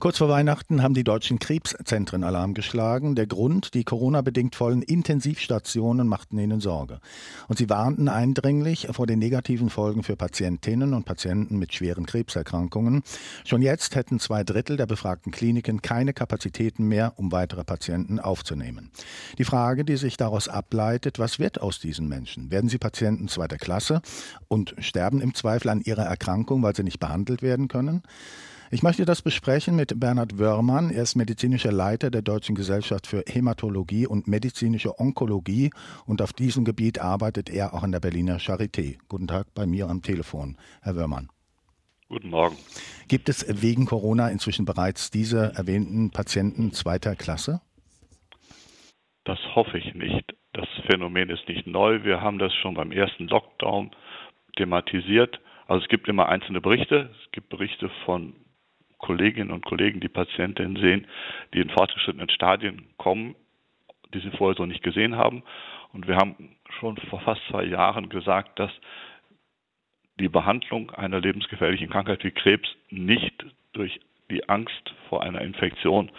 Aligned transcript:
Kurz 0.00 0.16
vor 0.16 0.30
Weihnachten 0.30 0.82
haben 0.82 0.94
die 0.94 1.04
deutschen 1.04 1.38
Krebszentren 1.38 2.24
Alarm 2.24 2.54
geschlagen. 2.54 3.14
Der 3.16 3.26
Grund, 3.26 3.74
die 3.74 3.84
Corona-bedingt 3.84 4.56
vollen 4.56 4.80
Intensivstationen 4.80 6.08
machten 6.08 6.38
ihnen 6.38 6.60
Sorge. 6.60 7.00
Und 7.48 7.58
sie 7.58 7.68
warnten 7.68 8.08
eindringlich 8.08 8.88
vor 8.92 9.06
den 9.06 9.18
negativen 9.18 9.68
Folgen 9.68 10.02
für 10.02 10.16
Patientinnen 10.16 10.94
und 10.94 11.04
Patienten 11.04 11.58
mit 11.58 11.74
schweren 11.74 12.06
Krebserkrankungen. 12.06 13.02
Schon 13.44 13.60
jetzt 13.60 13.94
hätten 13.94 14.20
zwei 14.20 14.42
Drittel 14.42 14.78
der 14.78 14.86
befragten 14.86 15.32
Kliniken 15.32 15.82
keine 15.82 16.14
Kapazitäten 16.14 16.88
mehr, 16.88 17.12
um 17.16 17.30
weitere 17.30 17.62
Patienten 17.62 18.20
aufzunehmen. 18.20 18.90
Die 19.36 19.44
Frage, 19.44 19.84
die 19.84 19.98
sich 19.98 20.16
daraus 20.16 20.48
ableitet, 20.48 21.18
was 21.18 21.38
wird 21.38 21.60
aus 21.60 21.78
diesen 21.78 22.08
Menschen? 22.08 22.50
Werden 22.50 22.70
sie 22.70 22.78
Patienten 22.78 23.28
zweiter 23.28 23.58
Klasse 23.58 24.00
und 24.48 24.74
sterben 24.78 25.20
im 25.20 25.34
Zweifel 25.34 25.68
an 25.68 25.82
ihrer 25.82 26.04
Erkrankung, 26.04 26.62
weil 26.62 26.74
sie 26.74 26.84
nicht 26.84 27.00
behandelt 27.00 27.42
werden 27.42 27.68
können? 27.68 28.02
Ich 28.72 28.84
möchte 28.84 29.04
das 29.04 29.20
besprechen 29.20 29.74
mit 29.74 29.98
Bernhard 29.98 30.38
Wörmann. 30.38 30.90
Er 30.90 31.02
ist 31.02 31.16
medizinischer 31.16 31.72
Leiter 31.72 32.08
der 32.08 32.22
Deutschen 32.22 32.54
Gesellschaft 32.54 33.08
für 33.08 33.24
Hämatologie 33.26 34.06
und 34.06 34.28
medizinische 34.28 35.00
Onkologie 35.00 35.72
und 36.06 36.22
auf 36.22 36.32
diesem 36.32 36.64
Gebiet 36.64 37.00
arbeitet 37.00 37.50
er 37.50 37.74
auch 37.74 37.82
an 37.82 37.90
der 37.90 37.98
Berliner 37.98 38.36
Charité. 38.36 38.96
Guten 39.08 39.26
Tag 39.26 39.48
bei 39.56 39.66
mir 39.66 39.88
am 39.88 40.02
Telefon, 40.02 40.56
Herr 40.82 40.94
Wörmann. 40.94 41.30
Guten 42.08 42.30
Morgen. 42.30 42.56
Gibt 43.08 43.28
es 43.28 43.60
wegen 43.60 43.86
Corona 43.86 44.28
inzwischen 44.28 44.66
bereits 44.66 45.10
diese 45.10 45.52
erwähnten 45.56 46.12
Patienten 46.12 46.70
zweiter 46.70 47.16
Klasse? 47.16 47.60
Das 49.24 49.40
hoffe 49.56 49.78
ich 49.78 49.94
nicht. 49.94 50.32
Das 50.52 50.68
Phänomen 50.88 51.28
ist 51.28 51.48
nicht 51.48 51.66
neu. 51.66 52.04
Wir 52.04 52.20
haben 52.20 52.38
das 52.38 52.54
schon 52.54 52.74
beim 52.74 52.92
ersten 52.92 53.26
Lockdown 53.26 53.90
thematisiert. 54.56 55.40
Also 55.66 55.82
es 55.82 55.88
gibt 55.88 56.06
immer 56.06 56.28
einzelne 56.28 56.60
Berichte. 56.60 57.10
Es 57.24 57.32
gibt 57.32 57.48
Berichte 57.48 57.90
von 58.04 58.34
Kolleginnen 59.00 59.50
und 59.50 59.64
Kollegen, 59.64 60.00
die 60.00 60.08
Patientinnen 60.08 60.76
sehen, 60.76 61.06
die 61.54 61.60
in 61.60 61.70
fortgeschrittenen 61.70 62.30
Stadien 62.30 62.86
kommen, 62.96 63.34
die 64.14 64.20
sie 64.20 64.30
vorher 64.30 64.56
so 64.56 64.66
nicht 64.66 64.82
gesehen 64.82 65.16
haben. 65.16 65.42
Und 65.92 66.06
wir 66.06 66.16
haben 66.16 66.56
schon 66.78 66.96
vor 67.08 67.20
fast 67.20 67.40
zwei 67.50 67.64
Jahren 67.64 68.08
gesagt, 68.08 68.58
dass 68.58 68.70
die 70.18 70.28
Behandlung 70.28 70.90
einer 70.90 71.20
lebensgefährlichen 71.20 71.90
Krankheit 71.90 72.22
wie 72.24 72.30
Krebs 72.30 72.68
nicht 72.90 73.44
durch 73.72 74.00
die 74.30 74.48
Angst 74.48 74.94
vor 75.08 75.22
einer 75.22 75.40
Infektion 75.40 76.10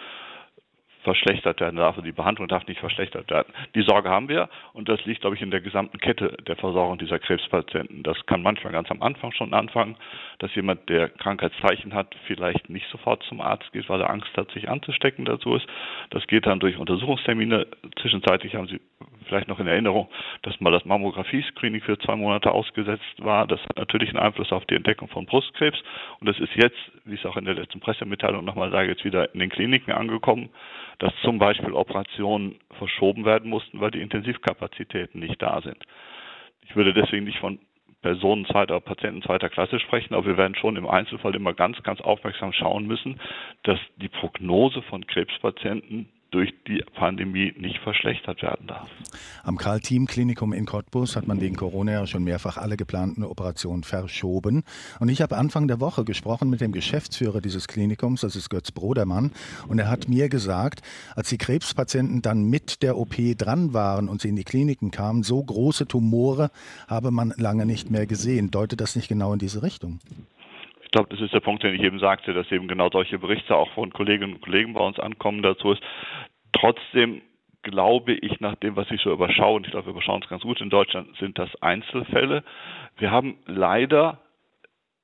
verschlechtert 1.02 1.60
werden 1.60 1.76
darf. 1.76 1.96
Und 1.98 2.04
die 2.04 2.12
Behandlung 2.12 2.48
darf 2.48 2.66
nicht 2.66 2.80
verschlechtert 2.80 3.30
werden. 3.30 3.52
Die 3.74 3.82
Sorge 3.82 4.08
haben 4.08 4.28
wir 4.28 4.48
und 4.72 4.88
das 4.88 5.04
liegt, 5.04 5.20
glaube 5.20 5.36
ich, 5.36 5.42
in 5.42 5.50
der 5.50 5.60
gesamten 5.60 5.98
Kette 5.98 6.36
der 6.46 6.56
Versorgung 6.56 6.98
dieser 6.98 7.18
Krebspatienten. 7.18 8.02
Das 8.02 8.24
kann 8.26 8.42
manchmal 8.42 8.72
ganz 8.72 8.90
am 8.90 9.02
Anfang 9.02 9.32
schon 9.32 9.54
anfangen, 9.54 9.96
dass 10.38 10.54
jemand, 10.54 10.88
der 10.88 11.08
Krankheitszeichen 11.08 11.94
hat, 11.94 12.14
vielleicht 12.26 12.70
nicht 12.70 12.88
sofort 12.90 13.22
zum 13.24 13.40
Arzt 13.40 13.72
geht, 13.72 13.88
weil 13.88 14.00
er 14.00 14.10
Angst 14.10 14.36
hat, 14.36 14.50
sich 14.52 14.68
anzustecken 14.68 15.24
dazu 15.24 15.54
ist. 15.54 15.66
Das 16.10 16.26
geht 16.26 16.46
dann 16.46 16.60
durch 16.60 16.76
Untersuchungstermine. 16.76 17.66
Zwischenzeitlich 18.00 18.54
haben 18.54 18.68
Sie 18.68 18.80
vielleicht 19.32 19.48
noch 19.48 19.60
in 19.60 19.66
Erinnerung, 19.66 20.08
dass 20.42 20.60
mal 20.60 20.70
das 20.70 20.84
Mammographie-Screening 20.84 21.80
für 21.80 21.98
zwei 21.98 22.16
Monate 22.16 22.52
ausgesetzt 22.52 23.02
war. 23.18 23.46
Das 23.46 23.60
hat 23.62 23.78
natürlich 23.78 24.10
einen 24.10 24.18
Einfluss 24.18 24.52
auf 24.52 24.64
die 24.66 24.74
Entdeckung 24.74 25.08
von 25.08 25.26
Brustkrebs. 25.26 25.78
Und 26.20 26.28
das 26.28 26.38
ist 26.38 26.54
jetzt, 26.54 26.76
wie 27.04 27.14
ich 27.14 27.20
es 27.20 27.26
auch 27.26 27.36
in 27.36 27.44
der 27.44 27.54
letzten 27.54 27.80
Pressemitteilung 27.80 28.44
nochmal 28.44 28.70
sage, 28.70 28.90
jetzt 28.90 29.04
wieder 29.04 29.32
in 29.34 29.40
den 29.40 29.50
Kliniken 29.50 29.92
angekommen 29.92 30.50
dass 31.02 31.12
zum 31.22 31.38
Beispiel 31.38 31.72
Operationen 31.72 32.60
verschoben 32.78 33.24
werden 33.24 33.50
mussten, 33.50 33.80
weil 33.80 33.90
die 33.90 34.00
Intensivkapazitäten 34.00 35.18
nicht 35.18 35.42
da 35.42 35.60
sind. 35.60 35.78
Ich 36.60 36.76
würde 36.76 36.94
deswegen 36.94 37.24
nicht 37.24 37.40
von 37.40 37.58
Personen 38.02 38.46
zweiter, 38.46 38.78
Patienten 38.78 39.20
zweiter 39.22 39.48
Klasse 39.48 39.80
sprechen, 39.80 40.14
aber 40.14 40.26
wir 40.26 40.36
werden 40.36 40.54
schon 40.54 40.76
im 40.76 40.88
Einzelfall 40.88 41.34
immer 41.34 41.54
ganz, 41.54 41.82
ganz 41.82 42.00
aufmerksam 42.00 42.52
schauen 42.52 42.86
müssen, 42.86 43.20
dass 43.64 43.80
die 43.96 44.08
Prognose 44.08 44.82
von 44.82 45.04
Krebspatienten 45.04 46.08
durch 46.32 46.52
die 46.66 46.82
Pandemie 46.94 47.52
nicht 47.58 47.78
verschlechtert 47.78 48.42
werden 48.42 48.66
darf. 48.66 48.88
Am 49.44 49.58
Karl-Team-Klinikum 49.58 50.52
in 50.52 50.66
Cottbus 50.66 51.14
hat 51.14 51.28
man 51.28 51.40
wegen 51.40 51.56
Corona 51.56 51.92
ja 51.92 52.06
schon 52.06 52.24
mehrfach 52.24 52.56
alle 52.56 52.76
geplanten 52.76 53.22
Operationen 53.22 53.84
verschoben. 53.84 54.64
Und 54.98 55.10
ich 55.10 55.20
habe 55.22 55.36
Anfang 55.36 55.68
der 55.68 55.78
Woche 55.78 56.04
gesprochen 56.04 56.48
mit 56.50 56.60
dem 56.60 56.72
Geschäftsführer 56.72 57.40
dieses 57.40 57.68
Klinikums, 57.68 58.22
das 58.22 58.34
ist 58.34 58.48
Götz 58.48 58.72
Brodermann, 58.72 59.30
und 59.68 59.78
er 59.78 59.88
hat 59.88 60.08
mir 60.08 60.28
gesagt, 60.28 60.80
als 61.14 61.28
die 61.28 61.38
Krebspatienten 61.38 62.22
dann 62.22 62.44
mit 62.44 62.82
der 62.82 62.96
OP 62.96 63.14
dran 63.36 63.74
waren 63.74 64.08
und 64.08 64.22
sie 64.22 64.28
in 64.30 64.36
die 64.36 64.44
Kliniken 64.44 64.90
kamen, 64.90 65.22
so 65.22 65.42
große 65.42 65.86
Tumore 65.86 66.50
habe 66.88 67.10
man 67.10 67.34
lange 67.36 67.66
nicht 67.66 67.90
mehr 67.90 68.06
gesehen. 68.06 68.50
Deutet 68.50 68.80
das 68.80 68.96
nicht 68.96 69.08
genau 69.08 69.34
in 69.34 69.38
diese 69.38 69.62
Richtung? 69.62 70.00
Ich 70.92 70.94
glaube, 70.94 71.08
das 71.08 71.22
ist 71.22 71.32
der 71.32 71.40
Punkt, 71.40 71.62
den 71.62 71.74
ich 71.74 71.80
eben 71.80 71.98
sagte, 71.98 72.34
dass 72.34 72.52
eben 72.52 72.68
genau 72.68 72.90
solche 72.90 73.18
Berichte 73.18 73.56
auch 73.56 73.72
von 73.72 73.94
Kolleginnen 73.94 74.34
und 74.34 74.42
Kollegen 74.42 74.74
bei 74.74 74.80
uns 74.80 74.98
ankommen 74.98 75.40
dazu 75.40 75.72
ist. 75.72 75.82
Trotzdem 76.52 77.22
glaube 77.62 78.12
ich, 78.12 78.40
nach 78.40 78.56
dem, 78.56 78.76
was 78.76 78.90
ich 78.90 79.00
so 79.00 79.10
überschaue, 79.10 79.56
und 79.56 79.64
ich 79.64 79.70
glaube, 79.70 79.86
wir 79.86 79.92
überschauen 79.92 80.20
es 80.22 80.28
ganz 80.28 80.42
gut 80.42 80.60
in 80.60 80.68
Deutschland, 80.68 81.16
sind 81.16 81.38
das 81.38 81.48
Einzelfälle. 81.62 82.44
Wir 82.98 83.10
haben 83.10 83.38
leider 83.46 84.18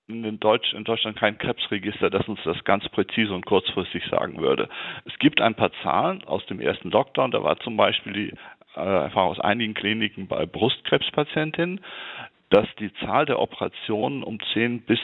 in, 0.09 0.39
Deutsch, 0.39 0.75
in 0.75 0.85
Deutschland 0.85 1.17
kein 1.17 1.39
Krebsregister, 1.39 2.11
das 2.11 2.29
uns 2.29 2.41
das 2.45 2.63
ganz 2.65 2.87
präzise 2.91 3.33
und 3.33 3.47
kurzfristig 3.47 4.05
sagen 4.11 4.43
würde. 4.43 4.69
Es 5.07 5.19
gibt 5.19 5.41
ein 5.41 5.55
paar 5.55 5.73
Zahlen 5.83 6.23
aus 6.25 6.45
dem 6.49 6.61
ersten 6.61 6.91
Lockdown. 6.91 7.31
Da 7.31 7.43
war 7.43 7.59
zum 7.61 7.79
Beispiel 7.79 8.13
die 8.13 8.35
äh, 8.77 8.81
Erfahrung 8.81 9.31
aus 9.31 9.41
einigen 9.41 9.73
Kliniken 9.73 10.29
bei 10.29 10.45
Brustkrebspatientinnen, 10.45 11.81
dass 12.51 12.67
die 12.79 12.93
Zahl 12.97 13.25
der 13.25 13.39
Operationen 13.39 14.23
um 14.23 14.39
10 14.53 14.83
bis 14.83 15.01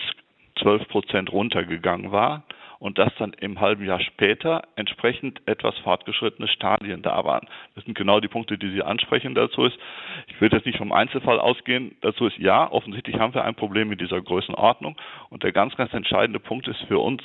12 0.59 0.89
Prozent 0.89 1.33
runtergegangen 1.33 2.13
war 2.13 2.45
und 2.79 2.99
dass 2.99 3.15
dann 3.17 3.33
im 3.33 3.61
halben 3.61 3.85
Jahr 3.87 4.01
später 4.01 4.63
entsprechend 4.77 5.41
etwas 5.47 5.75
fortgeschrittene 5.79 6.49
Stadien 6.49 7.03
da 7.03 7.25
waren. 7.25 7.49
Das 7.75 7.85
sind 7.85 7.97
genau 7.97 8.21
die 8.21 8.29
Punkte, 8.29 8.59
die 8.59 8.71
Sie 8.71 8.83
ansprechen 8.83 9.35
dazu 9.35 9.65
ist. 9.65 9.79
Ich 10.27 10.39
will 10.41 10.51
jetzt 10.53 10.67
nicht 10.67 10.79
vom 10.79 10.93
Einzelfall 10.93 11.41
ausgehen. 11.41 11.97
Dazu 12.03 12.27
ist 12.27 12.37
ja, 12.37 12.71
offensichtlich 12.71 13.19
haben 13.19 13.33
wir 13.33 13.45
ein 13.45 13.55
Problem 13.55 13.89
mit 13.89 14.03
dieser 14.03 14.21
Größenordnung. 14.21 14.97
Und 15.31 15.43
der 15.43 15.53
ganz, 15.53 15.75
ganz 15.77 15.95
entscheidende 15.95 16.41
Punkt 16.41 16.69
ist 16.69 16.83
für 16.83 16.99
uns, 16.99 17.23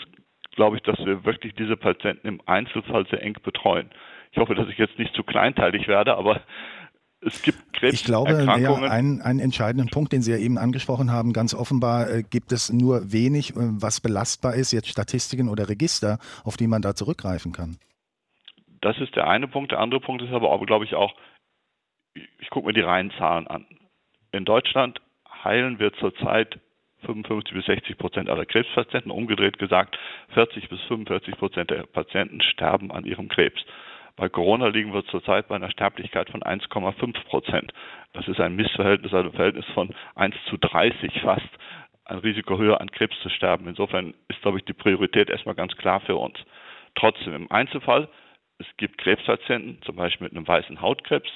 glaube 0.55 0.77
ich, 0.77 0.83
dass 0.83 0.97
wir 1.05 1.25
wirklich 1.25 1.53
diese 1.55 1.75
Patienten 1.75 2.27
im 2.27 2.41
Einzelfall 2.45 3.05
sehr 3.07 3.21
eng 3.21 3.37
betreuen. 3.43 3.89
Ich 4.31 4.37
hoffe, 4.37 4.55
dass 4.55 4.69
ich 4.69 4.77
jetzt 4.77 4.99
nicht 4.99 5.13
zu 5.15 5.23
kleinteilig 5.23 5.87
werde, 5.87 6.15
aber 6.15 6.41
es 7.21 7.41
gibt 7.41 7.73
Krebs. 7.73 7.93
Ich 7.93 8.03
glaube, 8.05 8.43
ja, 8.43 8.75
einen, 8.75 9.21
einen 9.21 9.39
entscheidenden 9.39 9.89
Punkt, 9.89 10.13
den 10.13 10.21
Sie 10.21 10.31
ja 10.31 10.37
eben 10.37 10.57
angesprochen 10.57 11.11
haben, 11.11 11.33
ganz 11.33 11.53
offenbar 11.53 12.09
äh, 12.09 12.23
gibt 12.23 12.51
es 12.51 12.71
nur 12.71 13.11
wenig, 13.11 13.51
äh, 13.51 13.55
was 13.57 13.99
belastbar 13.99 14.55
ist, 14.55 14.71
jetzt 14.71 14.87
Statistiken 14.87 15.49
oder 15.49 15.69
Register, 15.69 16.19
auf 16.43 16.55
die 16.57 16.67
man 16.67 16.81
da 16.81 16.95
zurückgreifen 16.95 17.51
kann. 17.51 17.77
Das 18.81 18.97
ist 18.99 19.15
der 19.15 19.27
eine 19.27 19.47
Punkt. 19.47 19.71
Der 19.71 19.79
andere 19.79 19.99
Punkt 19.99 20.21
ist 20.21 20.31
aber, 20.31 20.49
auch, 20.51 20.65
glaube 20.65 20.85
ich, 20.85 20.95
auch, 20.95 21.13
ich 22.13 22.49
gucke 22.49 22.67
mir 22.67 22.73
die 22.73 22.81
reinen 22.81 23.11
Zahlen 23.17 23.47
an. 23.47 23.65
In 24.31 24.45
Deutschland 24.45 25.01
heilen 25.43 25.79
wir 25.79 25.91
zurzeit 25.93 26.59
55 27.05 27.53
bis 27.53 27.65
60 27.65 27.97
Prozent 27.97 28.29
aller 28.29 28.45
Krebspatienten. 28.45 29.11
Umgedreht 29.11 29.57
gesagt, 29.57 29.97
40 30.33 30.69
bis 30.69 30.79
45 30.87 31.37
Prozent 31.37 31.69
der 31.69 31.83
Patienten 31.83 32.41
sterben 32.41 32.91
an 32.91 33.05
ihrem 33.05 33.27
Krebs. 33.27 33.61
Bei 34.19 34.27
Corona 34.27 34.67
liegen 34.67 34.93
wir 34.93 35.05
zurzeit 35.05 35.47
bei 35.47 35.55
einer 35.55 35.71
Sterblichkeit 35.71 36.29
von 36.29 36.41
1,5 36.41 37.23
Prozent. 37.23 37.71
Das 38.11 38.27
ist 38.27 38.41
ein 38.41 38.53
Missverhältnis, 38.53 39.13
also 39.13 39.29
ein 39.29 39.33
Verhältnis 39.33 39.65
von 39.73 39.95
1 40.15 40.35
zu 40.49 40.57
30 40.57 41.21
fast. 41.21 41.47
Ein 42.03 42.17
Risiko 42.17 42.57
höher 42.57 42.81
an 42.81 42.91
Krebs 42.91 43.17
zu 43.21 43.29
sterben. 43.29 43.69
Insofern 43.69 44.13
ist, 44.27 44.41
glaube 44.41 44.57
ich, 44.57 44.65
die 44.65 44.73
Priorität 44.73 45.29
erstmal 45.29 45.55
ganz 45.55 45.73
klar 45.77 46.01
für 46.01 46.17
uns. 46.17 46.37
Trotzdem 46.95 47.33
im 47.33 47.49
Einzelfall, 47.49 48.09
es 48.57 48.65
gibt 48.75 48.97
Krebspatienten, 48.97 49.81
zum 49.83 49.95
Beispiel 49.95 50.25
mit 50.25 50.35
einem 50.35 50.45
weißen 50.45 50.81
Hautkrebs, 50.81 51.29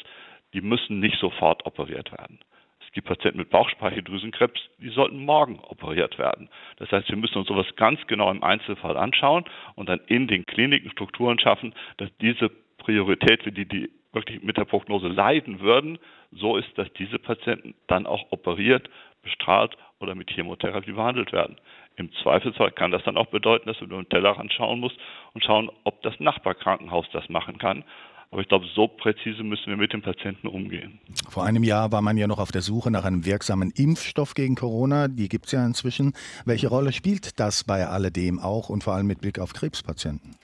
die 0.51 0.59
müssen 0.59 0.99
nicht 0.99 1.17
sofort 1.19 1.65
operiert 1.65 2.11
werden. 2.11 2.39
Es 2.85 2.91
gibt 2.91 3.07
Patienten 3.07 3.39
mit 3.39 3.49
Bauchspeicheldrüsenkrebs, 3.49 4.59
die 4.79 4.89
sollten 4.89 5.23
morgen 5.23 5.59
operiert 5.59 6.19
werden. 6.19 6.49
Das 6.77 6.91
heißt, 6.91 7.07
wir 7.07 7.15
müssen 7.15 7.37
uns 7.37 7.47
sowas 7.47 7.65
ganz 7.77 8.05
genau 8.07 8.29
im 8.29 8.43
Einzelfall 8.43 8.97
anschauen 8.97 9.45
und 9.75 9.87
dann 9.87 10.01
in 10.07 10.27
den 10.27 10.45
Kliniken 10.45 10.91
Strukturen 10.91 11.39
schaffen, 11.39 11.73
dass 11.97 12.09
diese 12.17 12.51
Priorität, 12.83 13.43
für 13.43 13.51
die 13.51 13.65
die 13.65 13.89
wirklich 14.13 14.43
mit 14.43 14.57
der 14.57 14.65
Prognose 14.65 15.07
leiden 15.07 15.59
würden, 15.59 15.97
so 16.31 16.57
ist, 16.57 16.69
dass 16.77 16.91
diese 16.93 17.19
Patienten 17.19 17.73
dann 17.87 18.05
auch 18.05 18.31
operiert, 18.31 18.89
bestrahlt 19.23 19.75
oder 19.99 20.15
mit 20.15 20.29
Chemotherapie 20.29 20.91
behandelt 20.91 21.31
werden. 21.31 21.57
Im 21.95 22.11
Zweifelsfall 22.21 22.71
kann 22.71 22.91
das 22.91 23.03
dann 23.03 23.17
auch 23.17 23.27
bedeuten, 23.27 23.67
dass 23.67 23.79
man 23.79 23.89
über 23.89 24.03
den 24.03 24.09
Tellerrand 24.09 24.51
schauen 24.51 24.79
muss 24.79 24.93
und 25.33 25.43
schauen, 25.43 25.69
ob 25.83 26.01
das 26.01 26.19
Nachbarkrankenhaus 26.19 27.05
das 27.13 27.29
machen 27.29 27.57
kann. 27.57 27.83
Aber 28.31 28.41
ich 28.41 28.47
glaube, 28.47 28.65
so 28.73 28.87
präzise 28.87 29.43
müssen 29.43 29.67
wir 29.67 29.77
mit 29.77 29.93
den 29.93 30.01
Patienten 30.01 30.47
umgehen. 30.47 30.99
Vor 31.29 31.45
einem 31.45 31.63
Jahr 31.63 31.91
war 31.91 32.01
man 32.01 32.17
ja 32.17 32.25
noch 32.25 32.39
auf 32.39 32.51
der 32.51 32.61
Suche 32.61 32.89
nach 32.89 33.05
einem 33.05 33.25
wirksamen 33.25 33.71
Impfstoff 33.75 34.33
gegen 34.33 34.55
Corona. 34.55 35.07
Die 35.07 35.29
gibt 35.29 35.45
es 35.45 35.51
ja 35.51 35.63
inzwischen. 35.63 36.13
Welche 36.43 36.67
Rolle 36.67 36.93
spielt 36.93 37.39
das 37.39 37.63
bei 37.63 37.85
alledem 37.85 38.39
auch 38.39 38.69
und 38.69 38.83
vor 38.83 38.93
allem 38.93 39.05
mit 39.05 39.21
Blick 39.21 39.37
auf 39.37 39.53
Krebspatienten? 39.53 40.35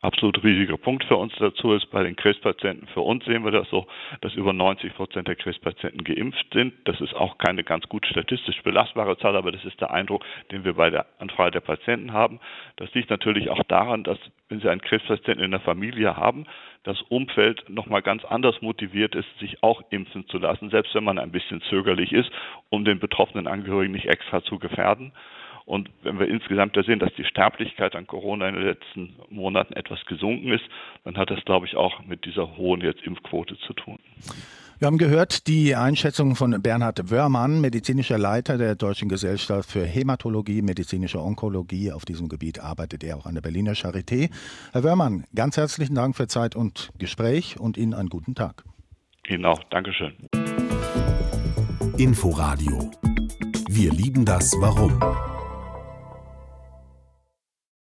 Absolut 0.00 0.42
riesiger 0.44 0.76
Punkt 0.76 1.04
für 1.04 1.16
uns 1.16 1.32
dazu 1.38 1.72
ist, 1.72 1.90
bei 1.90 2.02
den 2.04 2.14
Krebspatienten, 2.14 2.86
für 2.88 3.00
uns 3.00 3.24
sehen 3.24 3.44
wir 3.44 3.50
das 3.50 3.68
so, 3.68 3.86
dass 4.20 4.34
über 4.34 4.52
90 4.52 4.94
Prozent 4.94 5.26
der 5.26 5.34
Krebspatienten 5.34 6.04
geimpft 6.04 6.46
sind. 6.52 6.72
Das 6.84 7.00
ist 7.00 7.14
auch 7.14 7.38
keine 7.38 7.64
ganz 7.64 7.88
gut 7.88 8.06
statistisch 8.06 8.62
belastbare 8.62 9.18
Zahl, 9.18 9.36
aber 9.36 9.50
das 9.50 9.64
ist 9.64 9.80
der 9.80 9.90
Eindruck, 9.90 10.24
den 10.52 10.64
wir 10.64 10.74
bei 10.74 10.90
der 10.90 11.06
Anfrage 11.18 11.52
der 11.52 11.60
Patienten 11.60 12.12
haben. 12.12 12.38
Das 12.76 12.92
liegt 12.94 13.10
natürlich 13.10 13.50
auch 13.50 13.62
daran, 13.64 14.04
dass 14.04 14.18
wenn 14.48 14.60
Sie 14.60 14.68
einen 14.68 14.80
Krebspatienten 14.80 15.44
in 15.44 15.50
der 15.50 15.60
Familie 15.60 16.16
haben, 16.16 16.46
das 16.84 17.02
Umfeld 17.02 17.68
nochmal 17.68 18.02
ganz 18.02 18.24
anders 18.24 18.62
motiviert 18.62 19.14
ist, 19.14 19.26
sich 19.40 19.62
auch 19.62 19.82
impfen 19.90 20.26
zu 20.28 20.38
lassen, 20.38 20.70
selbst 20.70 20.94
wenn 20.94 21.04
man 21.04 21.18
ein 21.18 21.32
bisschen 21.32 21.60
zögerlich 21.62 22.12
ist, 22.12 22.30
um 22.70 22.84
den 22.84 23.00
betroffenen 23.00 23.46
Angehörigen 23.46 23.92
nicht 23.92 24.08
extra 24.08 24.42
zu 24.42 24.58
gefährden. 24.58 25.12
Und 25.68 25.90
wenn 26.02 26.18
wir 26.18 26.26
insgesamt 26.26 26.78
da 26.78 26.82
sehen, 26.82 26.98
dass 26.98 27.12
die 27.18 27.26
Sterblichkeit 27.26 27.94
an 27.94 28.06
Corona 28.06 28.48
in 28.48 28.54
den 28.54 28.64
letzten 28.64 29.14
Monaten 29.28 29.74
etwas 29.74 30.02
gesunken 30.06 30.50
ist, 30.50 30.64
dann 31.04 31.18
hat 31.18 31.28
das, 31.28 31.44
glaube 31.44 31.66
ich, 31.66 31.76
auch 31.76 32.02
mit 32.06 32.24
dieser 32.24 32.56
hohen 32.56 32.80
jetzt 32.80 33.02
Impfquote 33.02 33.54
zu 33.58 33.74
tun. 33.74 33.98
Wir 34.78 34.86
haben 34.86 34.96
gehört 34.96 35.46
die 35.46 35.74
Einschätzung 35.74 36.36
von 36.36 36.62
Bernhard 36.62 37.10
Wörmann, 37.10 37.60
medizinischer 37.60 38.16
Leiter 38.16 38.56
der 38.56 38.76
Deutschen 38.76 39.10
Gesellschaft 39.10 39.70
für 39.70 39.84
Hämatologie, 39.84 40.62
medizinische 40.62 41.20
Onkologie. 41.20 41.92
Auf 41.92 42.06
diesem 42.06 42.30
Gebiet 42.30 42.60
arbeitet 42.60 43.04
er 43.04 43.18
auch 43.18 43.26
an 43.26 43.34
der 43.34 43.42
Berliner 43.42 43.72
Charité. 43.72 44.30
Herr 44.72 44.84
Wörmann, 44.84 45.24
ganz 45.34 45.58
herzlichen 45.58 45.94
Dank 45.94 46.16
für 46.16 46.28
Zeit 46.28 46.56
und 46.56 46.88
Gespräch 46.98 47.60
und 47.60 47.76
Ihnen 47.76 47.92
einen 47.92 48.08
guten 48.08 48.34
Tag. 48.34 48.64
Ihnen 49.28 49.44
auch. 49.44 49.62
Dankeschön. 49.64 50.14
Inforadio. 51.98 52.90
Wir 53.68 53.92
lieben 53.92 54.24
das 54.24 54.54
Warum. 54.62 54.98